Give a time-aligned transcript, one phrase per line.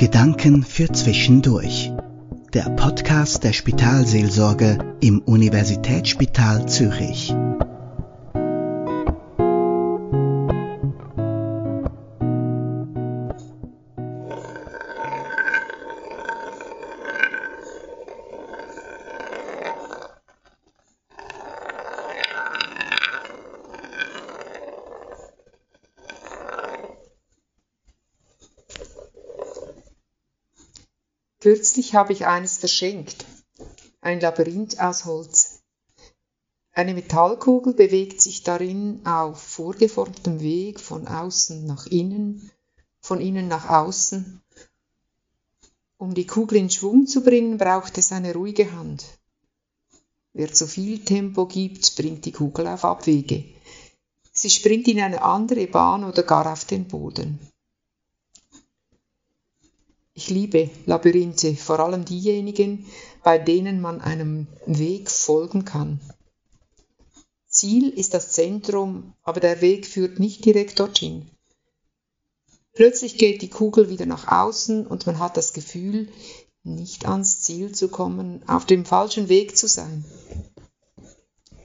[0.00, 1.92] Gedanken für Zwischendurch.
[2.54, 7.34] Der Podcast der Spitalseelsorge im Universitätsspital Zürich.
[31.40, 33.24] Kürzlich habe ich eines verschenkt.
[34.02, 35.62] Ein Labyrinth aus Holz.
[36.72, 42.50] Eine Metallkugel bewegt sich darin auf vorgeformtem Weg von außen nach innen,
[43.00, 44.42] von innen nach außen.
[45.96, 49.04] Um die Kugel in Schwung zu bringen, braucht es eine ruhige Hand.
[50.34, 53.44] Wer zu viel Tempo gibt, bringt die Kugel auf Abwege.
[54.32, 57.38] Sie springt in eine andere Bahn oder gar auf den Boden.
[60.20, 62.84] Ich liebe Labyrinthe, vor allem diejenigen,
[63.24, 65.98] bei denen man einem Weg folgen kann.
[67.46, 71.30] Ziel ist das Zentrum, aber der Weg führt nicht direkt dorthin.
[72.74, 76.10] Plötzlich geht die Kugel wieder nach außen und man hat das Gefühl,
[76.64, 80.04] nicht ans Ziel zu kommen, auf dem falschen Weg zu sein.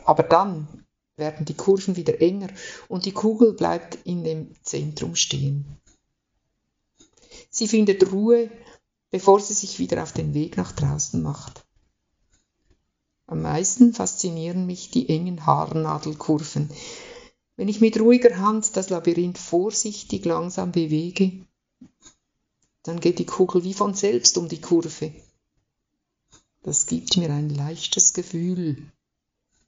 [0.06, 0.86] Aber dann
[1.18, 2.48] werden die Kurven wieder enger
[2.88, 5.66] und die Kugel bleibt in dem Zentrum stehen.
[7.56, 8.52] Sie findet Ruhe,
[9.12, 11.66] bevor sie sich wieder auf den Weg nach draußen macht.
[13.28, 16.70] Am meisten faszinieren mich die engen Haarnadelkurven.
[17.56, 21.46] Wenn ich mit ruhiger Hand das Labyrinth vorsichtig langsam bewege,
[22.84, 25.14] dann geht die Kugel wie von selbst um die Kurve.
[26.62, 28.92] Das gibt mir ein leichtes Gefühl.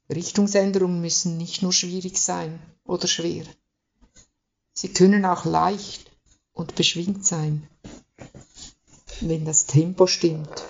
[0.09, 3.45] Richtungsänderungen müssen nicht nur schwierig sein oder schwer.
[4.73, 6.11] Sie können auch leicht
[6.57, 7.67] und beschwingt sein,
[9.29, 10.65] wenn das Tempo stimmt.